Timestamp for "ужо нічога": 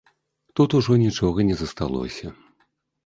0.79-1.45